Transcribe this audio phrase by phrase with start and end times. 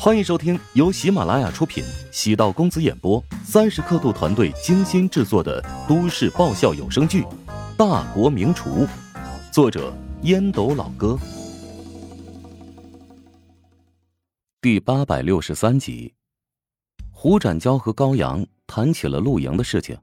[0.00, 7.22] 欢迎收听由喜马拉雅出品、喜道公子演播、三十刻度团队精心制作的都市爆笑有声剧
[7.76, 8.86] 《大国名厨》，
[9.52, 9.92] 作者
[10.22, 11.18] 烟斗老哥，
[14.60, 16.14] 第八百六十三集。
[17.10, 19.98] 胡展娇和高阳谈起了露营的事情，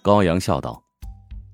[0.00, 0.84] 高阳笑道：“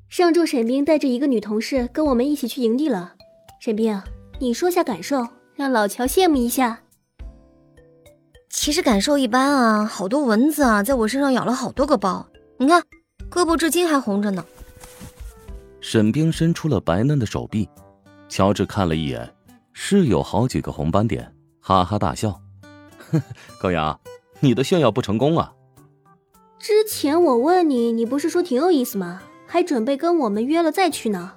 [0.09, 3.15] 上周沈冰带着一个女同事跟我们一起去营地了，
[3.61, 4.01] 沈冰，
[4.39, 5.27] 你说下感受，
[5.57, 6.83] 让老乔羡慕一下。”
[8.61, 12.27] 其实感受一般啊，好多蚊子啊，在我身上咬了好多个包，
[12.59, 12.83] 你看，
[13.31, 14.45] 胳膊至今还红着呢。
[15.81, 17.67] 沈冰伸出了白嫩的手臂，
[18.29, 19.35] 乔治看了一眼，
[19.73, 22.39] 是有好几个红斑点，哈哈大笑。
[23.59, 23.99] 高阳，
[24.41, 25.55] 你的炫耀不成功啊！
[26.59, 29.23] 之前我问你，你不是说挺有意思吗？
[29.47, 31.33] 还准备跟我们约了再去呢。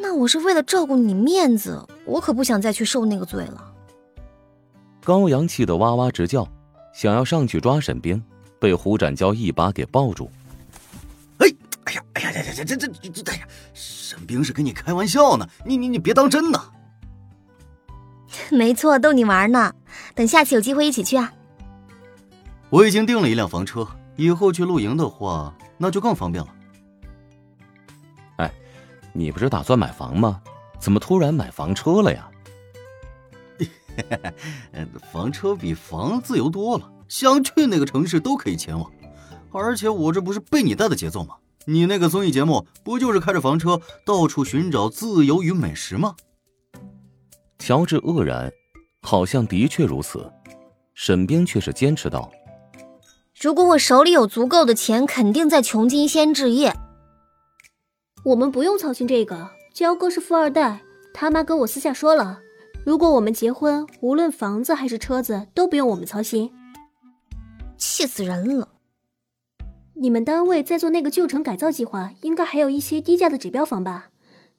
[0.00, 3.72] 那我是为了照顾你面子，我可不想再去受那个罪了。
[5.06, 6.44] 高阳气得哇哇直叫，
[6.92, 8.20] 想要上去抓沈冰，
[8.58, 10.28] 被胡展娇一把给抱住。
[11.38, 11.46] 哎，
[11.84, 16.60] 哎呀，哎呀呀呀呀，这这这，哎呀，沈冰是跟你开玩笑呢，你你你别当真呐。
[18.50, 19.72] 没错，逗你玩呢。
[20.16, 21.32] 等下次有机会一起去啊。
[22.68, 26.52] 我已经订了一辆房车，以后去露营的话，那就更方便了。
[28.38, 28.52] 哎，
[29.12, 30.42] 你不是打算买房吗？
[30.80, 32.28] 怎么突然买房车了呀？
[35.12, 38.90] 房车比房自由多了，想去哪个城市都可以前往。
[39.52, 41.36] 而且我这不是被你带的节奏吗？
[41.64, 46.14] 你那个综艺节目不就是开着房车到处寻找自由与美食吗？
[47.58, 48.52] 乔治愕然，
[49.02, 50.30] 好像的确如此。
[50.94, 52.30] 沈冰却是坚持道
[53.40, 56.72] ：“如果我手里有足够的钱，肯定在穷尽先置业。
[58.24, 60.80] 我们不用操心这个，娇哥是富二代，
[61.12, 62.40] 他妈跟我私下说了。”
[62.86, 66.52] 如果我们结婚，无论房子还是车子都不用我们操心，
[67.76, 68.68] 气死人了！
[69.94, 74.10] 你们单位在做那个旧城改造计划，应该还有一些低价的指标房吧？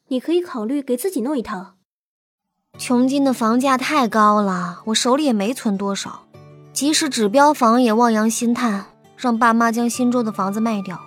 [0.09, 1.75] 你可以考虑给自己弄一套。
[2.77, 6.25] 琼金的房价太高了，我手里也没存多少，
[6.73, 10.99] 即使指标房也望洋兴叹，让爸妈将新州的房子卖掉，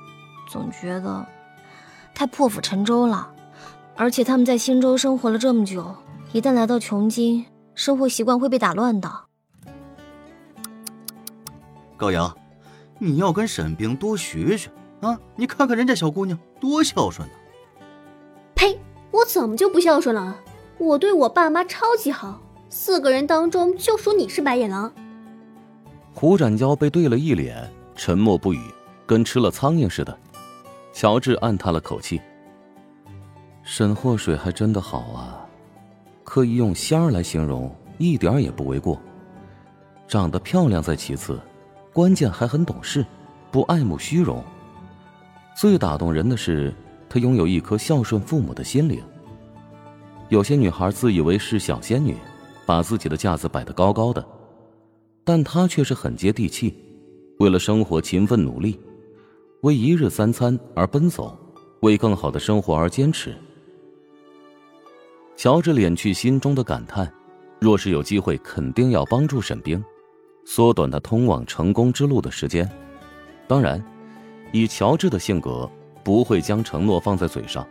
[0.49, 1.27] 总觉得
[2.15, 3.31] 太破釜沉舟了。
[3.95, 5.95] 而且他们在新州生活了这么久。
[6.33, 9.11] 一旦来到琼京，生活习惯会被打乱的。
[11.97, 12.37] 高阳，
[13.01, 14.71] 你要跟沈冰多学学
[15.01, 15.19] 啊！
[15.35, 17.35] 你看看人家小姑娘多孝顺呢。
[18.55, 18.79] 呸！
[19.11, 20.37] 我怎么就不孝顺了？
[20.79, 24.93] 我对我爸妈超级好，四个人当中就属你是白眼狼。
[26.15, 28.61] 胡展娇被对了一脸，沉默不语，
[29.05, 30.17] 跟吃了苍蝇似的。
[30.93, 32.21] 乔治暗叹了口气：
[33.65, 35.45] 沈祸水还真的好啊。
[36.25, 39.01] 可以用仙儿来形容，一点也不为过。
[40.07, 41.41] 长得漂亮在其次，
[41.93, 43.05] 关键还很懂事，
[43.51, 44.43] 不爱慕虚荣。
[45.57, 46.73] 最打动人的是，
[47.09, 49.03] 她拥有一颗孝顺父母的心灵。
[50.29, 52.17] 有些女孩自以为是小仙女，
[52.65, 54.25] 把自己的架子摆得高高的，
[55.25, 56.75] 但她却是很接地气，
[57.39, 58.79] 为了生活勤奋努力，
[59.63, 61.37] 为一日三餐而奔走，
[61.81, 63.35] 为更好的生活而坚持。
[65.41, 67.11] 乔治敛去心中的感叹，
[67.59, 69.83] 若是有机会，肯定要帮助沈冰，
[70.45, 72.71] 缩短他通往成功之路的时间。
[73.49, 73.83] 当然，
[74.53, 75.67] 以乔治的性格，
[76.05, 77.67] 不会将承诺放在嘴上，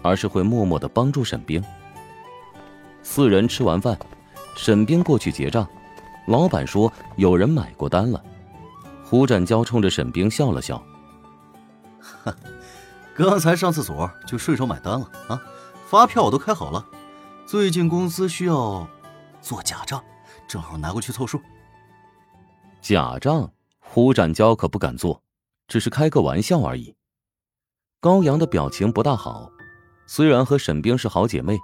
[0.00, 1.60] 而是会默默的帮助沈冰。
[3.02, 3.98] 四人吃完饭，
[4.54, 5.66] 沈冰过去结账，
[6.28, 8.22] 老板说有人买过单了。
[9.02, 10.80] 胡展娇冲着沈冰笑了笑
[13.12, 15.42] ：“刚才上厕所就顺手买单了啊，
[15.88, 16.86] 发票我都开好了。”
[17.48, 18.86] 最近公司需要
[19.40, 20.04] 做假账，
[20.46, 21.40] 正好拿过去凑数。
[22.82, 25.22] 假账，胡展娇可不敢做，
[25.66, 26.94] 只是开个玩笑而已。
[28.00, 29.50] 高阳的表情不大好，
[30.06, 31.56] 虽然和沈冰是好姐妹，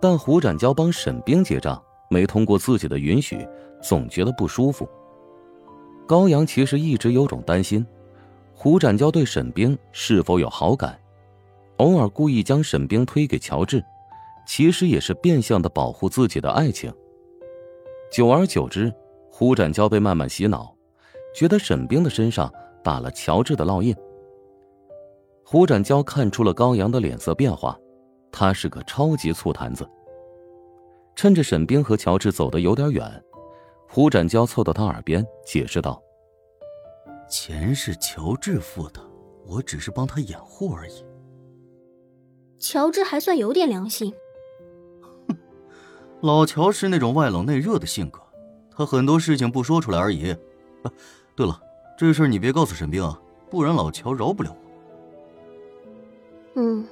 [0.00, 3.46] 但胡展娇帮沈冰结账，没通过自己的允许，
[3.82, 4.88] 总觉得不舒服。
[6.06, 7.86] 高阳其实一直有种担心，
[8.54, 10.98] 胡展娇对沈冰是否有好感，
[11.76, 13.84] 偶尔故意将沈冰推给乔治。
[14.46, 16.92] 其实也是变相的保护自己的爱情。
[18.10, 18.92] 久而久之，
[19.30, 20.76] 胡展娇被慢慢洗脑，
[21.34, 22.52] 觉得沈冰的身上
[22.84, 23.94] 打了乔治的烙印。
[25.44, 27.78] 胡展娇看出了高阳的脸色变化，
[28.30, 29.88] 他是个超级醋坛子。
[31.14, 33.22] 趁着沈冰和乔治走得有点远，
[33.88, 36.02] 胡展娇凑到他耳边解释道
[37.28, 39.00] ：“钱是乔治付的，
[39.46, 41.04] 我只是帮他掩护而已。”
[42.58, 44.14] 乔治还算有点良心。
[46.22, 48.20] 老乔是那种外冷内热的性格，
[48.70, 50.32] 他他很多事情不说出来而已。
[50.82, 50.90] 啊，
[51.36, 51.60] 对了，
[51.96, 53.16] 这事儿你别告诉沈冰啊，
[53.48, 54.56] 不然老乔饶不了我。
[56.56, 56.84] 嗯，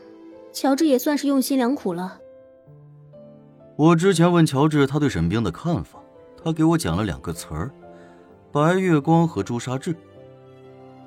[0.53, 2.17] 乔治也算是用心良苦了。
[3.75, 5.99] 我之前问乔治他对沈冰的看法，
[6.41, 7.73] 他给我讲了两个词儿：
[8.53, 9.97] 白月光和朱砂痣。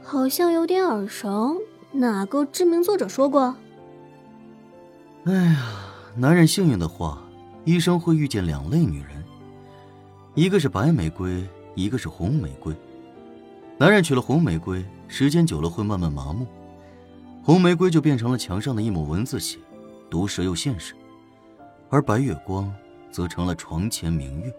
[0.03, 1.55] 好像有点耳熟，
[1.93, 3.55] 哪个知名作者说过？
[5.23, 5.57] 哎呀，
[6.17, 7.22] 男人幸运的话，
[7.65, 9.24] 一生会遇见两类女人，
[10.36, 12.75] 一个是白玫瑰，一个是红玫瑰。
[13.77, 16.45] 男人娶了红玫瑰，时间久了会慢慢麻木，
[17.42, 19.60] 红玫瑰就变成了墙上的一抹蚊子血，
[20.10, 20.94] 毒舌又现实；
[21.89, 22.69] 而白月光
[23.10, 24.54] 则成了床前明月。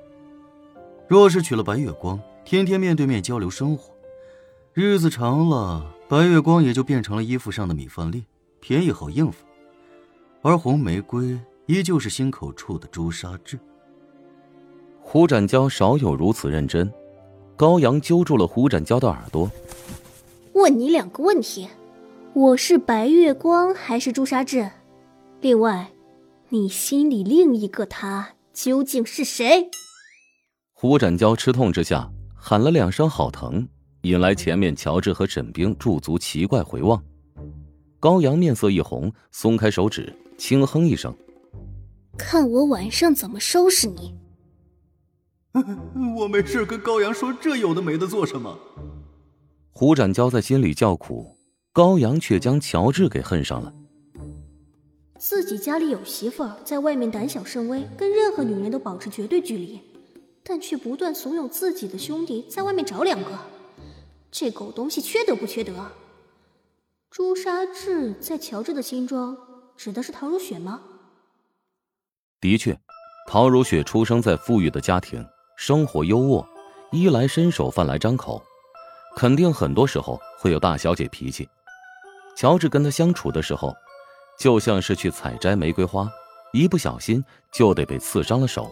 [1.07, 3.93] 若是娶了白月光，天天面对面交流生活。
[4.73, 8.25] 日子长了，白月光也就变成了衣服上的米饭粒，
[8.61, 9.45] 便宜好应付；
[10.41, 13.59] 而红玫瑰依旧是心口处的朱砂痣。
[15.01, 16.93] 胡展娇少有如此认真，
[17.57, 19.51] 高阳揪住了胡展娇的耳朵，
[20.53, 21.69] 问你两个问题：
[22.35, 24.71] 我是白月光还是朱砂痣？
[25.41, 25.91] 另外，
[26.51, 29.69] 你心里另一个他究竟是谁？
[30.73, 33.67] 胡展娇吃痛之下喊了两声“好疼”。
[34.03, 37.03] 引来前面乔治和沈冰驻足奇怪回望，
[37.99, 41.15] 高阳面色一红，松开手指，轻哼一声
[42.17, 44.15] ：“看我晚上怎么收拾你。
[46.19, 48.59] ”我没事，跟高阳说这有的没的做什么？
[49.71, 51.37] 胡展娇在心里叫苦，
[51.73, 53.73] 高阳却将乔治给恨上了。
[55.19, 59.81] 自己家里有媳妇儿，在外面胆小慎微，跟任何女人都保持绝对距离，
[60.43, 63.39] 但却不断怂恿自己的兄弟在外面找两个。
[64.31, 65.73] 这狗东西缺德不缺德？
[67.11, 69.37] 朱砂痣在乔治的心中
[69.77, 70.83] 指的是唐如雪吗？
[72.45, 72.79] 的确，
[73.27, 75.27] 陶如雪出生在富裕的家庭，
[75.57, 76.47] 生活优渥，
[76.93, 78.43] 衣来伸手，饭来张口，
[79.17, 81.49] 肯定很多时候会有大小姐脾气。
[82.37, 83.75] 乔治跟她相处的时候，
[84.39, 86.07] 就像是去采摘玫瑰花，
[86.53, 88.71] 一不小心就得被刺伤了手。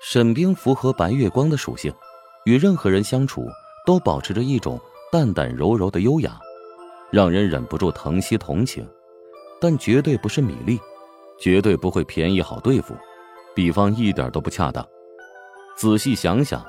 [0.00, 1.92] 沈冰符合白月光的属性，
[2.44, 3.48] 与任何人相处。
[3.84, 4.80] 都保持着一种
[5.12, 6.40] 淡淡柔柔的优雅，
[7.10, 8.88] 让人忍不住疼惜同情，
[9.60, 10.80] 但绝对不是米粒，
[11.38, 12.94] 绝对不会便宜好对付，
[13.54, 14.86] 比方一点都不恰当。
[15.76, 16.64] 仔细想想，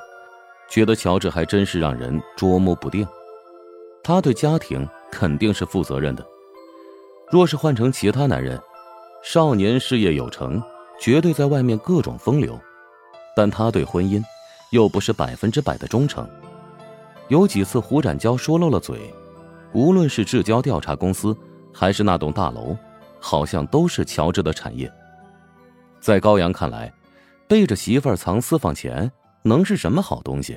[0.69, 3.07] 觉得乔治还真是让人捉摸不定。
[4.03, 6.25] 他对家庭肯定是负责任的，
[7.31, 8.59] 若是换成其他男人，
[9.23, 10.61] 少年事业有成，
[10.99, 12.59] 绝对在外面各种风流，
[13.35, 14.23] 但他对婚姻
[14.71, 16.27] 又不是百分之百的忠诚。
[17.27, 19.11] 有几次，胡展娇说漏了嘴，
[19.73, 21.35] 无论是至交调查公司，
[21.73, 22.77] 还是那栋大楼，
[23.27, 24.91] 好像都是乔治的产业。
[25.99, 26.93] 在高阳看来，
[27.49, 29.11] 背着媳妇儿藏私房钱，
[29.41, 30.55] 能是什么好东西？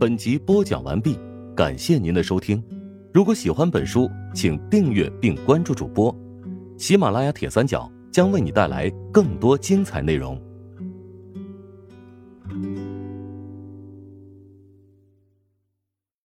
[0.00, 1.18] 本集播讲完毕，
[1.54, 2.64] 感谢您的收听。
[3.12, 6.12] 如果喜欢本书，请订阅并关注主播。
[6.78, 10.40] 喜马拉雅铁三角将为你带来更多精彩内容。